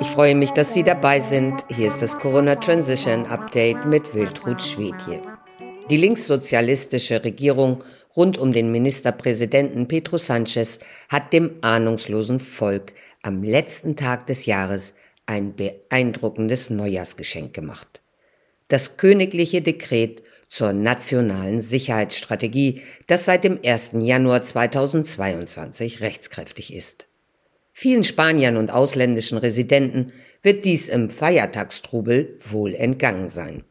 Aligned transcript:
Ich 0.00 0.06
freue 0.06 0.34
mich, 0.34 0.52
dass 0.52 0.72
Sie 0.72 0.82
dabei 0.82 1.20
sind. 1.20 1.62
Hier 1.68 1.88
ist 1.88 2.00
das 2.00 2.18
Corona 2.18 2.56
Transition 2.56 3.26
Update 3.26 3.84
mit 3.84 4.14
Wiltrud 4.14 4.62
Schwedje. 4.62 5.20
Die 5.90 5.98
linkssozialistische 5.98 7.22
Regierung 7.22 7.84
rund 8.16 8.38
um 8.38 8.52
den 8.52 8.72
Ministerpräsidenten 8.72 9.88
Pedro 9.88 10.16
Sanchez 10.16 10.78
hat 11.10 11.34
dem 11.34 11.56
ahnungslosen 11.60 12.40
Volk 12.40 12.94
am 13.22 13.42
letzten 13.42 13.94
Tag 13.94 14.26
des 14.26 14.46
Jahres 14.46 14.94
ein 15.26 15.54
beeindruckendes 15.54 16.70
Neujahrsgeschenk 16.70 17.52
gemacht. 17.52 18.00
Das 18.68 18.96
königliche 18.96 19.60
Dekret 19.60 20.22
zur 20.48 20.72
nationalen 20.72 21.58
Sicherheitsstrategie, 21.58 22.80
das 23.06 23.26
seit 23.26 23.44
dem 23.44 23.58
1. 23.62 23.92
Januar 24.00 24.42
2022 24.42 26.00
rechtskräftig 26.00 26.72
ist. 26.72 27.09
Vielen 27.82 28.04
Spaniern 28.04 28.58
und 28.58 28.70
ausländischen 28.70 29.38
Residenten 29.38 30.12
wird 30.42 30.66
dies 30.66 30.90
im 30.90 31.08
Feiertagstrubel 31.08 32.36
wohl 32.50 32.74
entgangen 32.74 33.30
sein. 33.30 33.64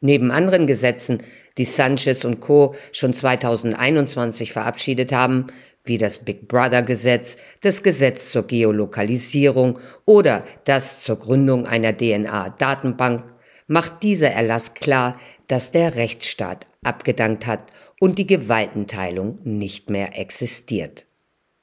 Neben 0.00 0.30
anderen 0.30 0.68
Gesetzen, 0.68 1.24
die 1.58 1.64
Sanchez 1.64 2.24
und 2.24 2.38
Co. 2.38 2.76
schon 2.92 3.12
2021 3.12 4.52
verabschiedet 4.52 5.10
haben, 5.10 5.48
wie 5.82 5.98
das 5.98 6.18
Big 6.18 6.46
Brother 6.46 6.84
Gesetz, 6.84 7.38
das 7.60 7.82
Gesetz 7.82 8.30
zur 8.30 8.46
Geolokalisierung 8.46 9.80
oder 10.04 10.44
das 10.64 11.02
zur 11.02 11.18
Gründung 11.18 11.66
einer 11.66 11.96
DNA-Datenbank, 11.96 13.24
macht 13.66 14.04
dieser 14.04 14.30
Erlass 14.30 14.74
klar, 14.74 15.18
dass 15.48 15.72
der 15.72 15.96
Rechtsstaat 15.96 16.68
abgedankt 16.84 17.48
hat 17.48 17.72
und 17.98 18.16
die 18.16 18.28
Gewaltenteilung 18.28 19.40
nicht 19.42 19.90
mehr 19.90 20.16
existiert. 20.16 21.04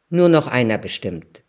Nur 0.10 0.28
noch 0.28 0.48
einer 0.48 0.78
bestimmt, 0.78 1.44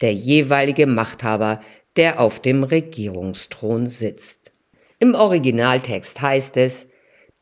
der 0.00 0.12
jeweilige 0.12 0.86
Machthaber, 0.86 1.60
der 1.96 2.20
auf 2.20 2.40
dem 2.40 2.64
Regierungsthron 2.64 3.86
sitzt. 3.86 4.50
Im 4.98 5.14
Originaltext 5.14 6.20
heißt 6.20 6.56
es, 6.56 6.88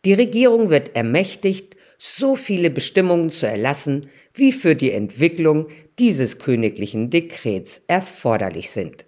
Die 0.05 0.15
Regierung 0.15 0.71
wird 0.71 0.95
ermächtigt, 0.95 1.77
so 1.99 2.37
viele 2.37 2.71
Bestimmungen 2.71 3.31
zu 3.31 3.47
erlassen, 3.47 4.09
wie 4.35 4.53
für 4.53 4.77
die 4.77 4.93
Entwicklung 4.93 5.69
dieses 5.99 6.39
königlichen 6.39 7.11
Dekrets 7.11 7.83
erforderlich 7.87 8.71
sind. 8.71 9.07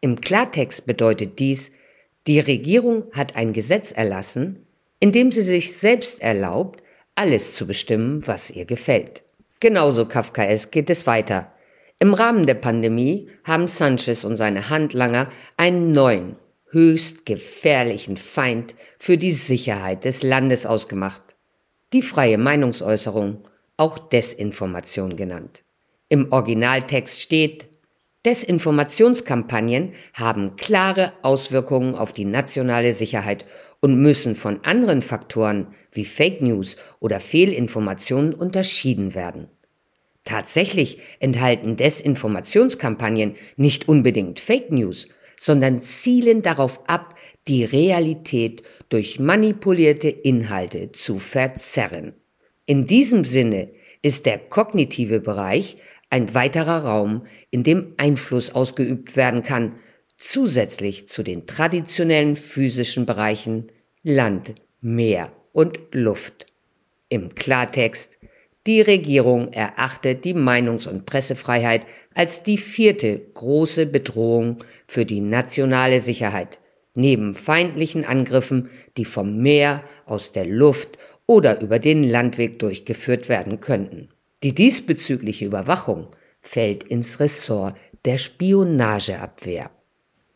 Im 0.00 0.20
Klartext 0.20 0.86
bedeutet 0.86 1.38
dies, 1.38 1.70
die 2.26 2.40
Regierung 2.40 3.06
hat 3.12 3.36
ein 3.36 3.52
Gesetz 3.52 3.92
erlassen, 3.92 4.66
in 5.00 5.12
dem 5.12 5.30
sie 5.30 5.42
sich 5.42 5.76
selbst 5.76 6.20
erlaubt, 6.20 6.82
alles 7.14 7.54
zu 7.54 7.66
bestimmen, 7.66 8.26
was 8.26 8.50
ihr 8.50 8.64
gefällt. 8.64 9.23
Genauso 9.64 10.04
kafkaesk 10.04 10.72
geht 10.72 10.90
es 10.90 11.06
weiter. 11.06 11.50
Im 11.98 12.12
Rahmen 12.12 12.44
der 12.44 12.52
Pandemie 12.52 13.30
haben 13.44 13.66
Sanchez 13.66 14.26
und 14.26 14.36
seine 14.36 14.68
Handlanger 14.68 15.30
einen 15.56 15.90
neuen, 15.90 16.36
höchst 16.70 17.24
gefährlichen 17.24 18.18
Feind 18.18 18.74
für 18.98 19.16
die 19.16 19.32
Sicherheit 19.32 20.04
des 20.04 20.22
Landes 20.22 20.66
ausgemacht. 20.66 21.22
Die 21.94 22.02
freie 22.02 22.36
Meinungsäußerung, 22.36 23.48
auch 23.78 23.96
Desinformation 23.98 25.16
genannt. 25.16 25.62
Im 26.10 26.30
Originaltext 26.30 27.22
steht, 27.22 27.70
Desinformationskampagnen 28.26 29.92
haben 30.12 30.56
klare 30.56 31.12
Auswirkungen 31.22 31.94
auf 31.94 32.12
die 32.12 32.26
nationale 32.26 32.92
Sicherheit 32.92 33.46
und 33.80 34.00
müssen 34.00 34.34
von 34.34 34.64
anderen 34.64 35.02
Faktoren 35.02 35.68
wie 35.92 36.06
Fake 36.06 36.40
News 36.40 36.76
oder 37.00 37.20
Fehlinformationen 37.20 38.32
unterschieden 38.32 39.14
werden. 39.14 39.50
Tatsächlich 40.24 40.98
enthalten 41.20 41.76
Desinformationskampagnen 41.76 43.34
nicht 43.56 43.88
unbedingt 43.88 44.40
Fake 44.40 44.72
News, 44.72 45.08
sondern 45.38 45.80
zielen 45.80 46.40
darauf 46.40 46.88
ab, 46.88 47.14
die 47.46 47.64
Realität 47.64 48.62
durch 48.88 49.18
manipulierte 49.18 50.08
Inhalte 50.08 50.92
zu 50.92 51.18
verzerren. 51.18 52.14
In 52.64 52.86
diesem 52.86 53.24
Sinne 53.24 53.70
ist 54.00 54.24
der 54.24 54.38
kognitive 54.38 55.20
Bereich 55.20 55.76
ein 56.08 56.34
weiterer 56.34 56.84
Raum, 56.84 57.26
in 57.50 57.62
dem 57.62 57.92
Einfluss 57.98 58.50
ausgeübt 58.50 59.16
werden 59.16 59.42
kann, 59.42 59.76
zusätzlich 60.16 61.08
zu 61.08 61.22
den 61.22 61.46
traditionellen 61.46 62.36
physischen 62.36 63.04
Bereichen 63.04 63.66
Land, 64.02 64.54
Meer 64.80 65.32
und 65.52 65.78
Luft. 65.92 66.46
Im 67.08 67.34
Klartext, 67.34 68.18
die 68.66 68.80
Regierung 68.80 69.52
erachtet 69.52 70.24
die 70.24 70.32
Meinungs- 70.32 70.88
und 70.88 71.04
Pressefreiheit 71.04 71.82
als 72.14 72.42
die 72.42 72.56
vierte 72.56 73.20
große 73.34 73.84
Bedrohung 73.84 74.58
für 74.86 75.04
die 75.04 75.20
nationale 75.20 76.00
Sicherheit, 76.00 76.58
neben 76.94 77.34
feindlichen 77.34 78.06
Angriffen, 78.06 78.70
die 78.96 79.04
vom 79.04 79.36
Meer, 79.36 79.84
aus 80.06 80.32
der 80.32 80.46
Luft 80.46 80.96
oder 81.26 81.60
über 81.60 81.78
den 81.78 82.04
Landweg 82.04 82.58
durchgeführt 82.58 83.28
werden 83.28 83.60
könnten. 83.60 84.08
Die 84.42 84.54
diesbezügliche 84.54 85.44
Überwachung 85.44 86.08
fällt 86.40 86.84
ins 86.84 87.20
Ressort 87.20 87.76
der 88.06 88.16
Spionageabwehr. 88.16 89.70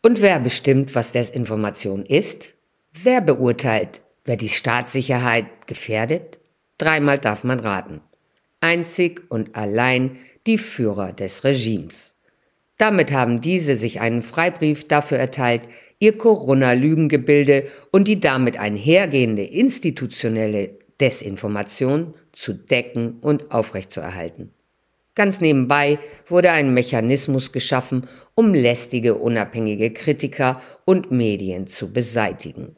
Und 0.03 0.21
wer 0.21 0.39
bestimmt, 0.39 0.93
was 0.93 1.13
Desinformation 1.13 2.03
ist? 2.03 2.53
Wer 2.93 3.21
beurteilt, 3.21 4.01
wer 4.23 4.37
die 4.37 4.49
Staatssicherheit 4.49 5.65
gefährdet? 5.65 6.39
Dreimal 6.77 7.17
darf 7.17 7.43
man 7.43 7.59
raten 7.59 8.01
einzig 8.61 9.23
und 9.29 9.55
allein 9.55 10.17
die 10.47 10.57
Führer 10.57 11.13
des 11.13 11.43
Regimes. 11.43 12.15
Damit 12.77 13.11
haben 13.11 13.41
diese 13.41 13.75
sich 13.75 13.99
einen 13.99 14.21
Freibrief 14.21 14.87
dafür 14.87 15.17
erteilt, 15.17 15.63
ihr 15.99 16.17
Corona-Lügengebilde 16.17 17.65
und 17.91 18.07
die 18.07 18.19
damit 18.19 18.57
einhergehende 18.57 19.43
institutionelle 19.43 20.79
Desinformation 21.01 22.13
zu 22.31 22.53
decken 22.53 23.19
und 23.19 23.51
aufrechtzuerhalten. 23.51 24.53
Ganz 25.15 25.41
nebenbei 25.41 25.99
wurde 26.27 26.51
ein 26.51 26.73
Mechanismus 26.73 27.51
geschaffen, 27.51 28.07
um 28.35 28.53
lästige 28.53 29.15
unabhängige 29.15 29.91
Kritiker 29.91 30.61
und 30.85 31.11
Medien 31.11 31.67
zu 31.67 31.91
beseitigen. 31.91 32.77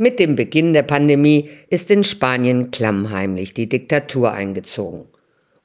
Mit 0.00 0.20
dem 0.20 0.36
Beginn 0.36 0.74
der 0.74 0.84
Pandemie 0.84 1.50
ist 1.70 1.90
in 1.90 2.04
Spanien 2.04 2.70
klammheimlich 2.70 3.52
die 3.52 3.68
Diktatur 3.68 4.30
eingezogen. 4.30 5.06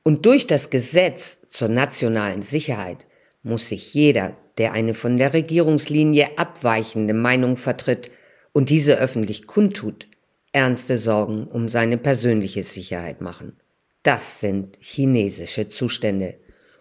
Und 0.02 0.26
durch 0.26 0.48
das 0.48 0.72
Gesetz 0.72 1.38
zur 1.50 1.68
nationalen 1.68 2.42
Sicherheit 2.42 3.06
muss 3.44 3.70
sich 3.70 3.94
jeder, 3.94 4.36
der 4.58 4.74
eine 4.74 4.96
von 4.96 5.18
der 5.18 5.36
Regierungslinie 5.36 6.40
abweichende 6.40 7.14
Meinung 7.14 7.58
vertritt 7.58 8.10
und 8.54 8.72
diese 8.72 8.98
öffentlich 8.98 9.46
kundtut, 9.46 10.08
ernste 10.52 10.98
Sorgen 10.98 11.46
um 11.46 11.70
seine 11.70 12.00
persönliche 12.00 12.64
Sicherheit 12.64 13.22
machen. 13.22 13.58
Das 14.02 14.40
sind 14.40 14.78
chinesische 14.80 15.70
Zustände. 15.70 16.38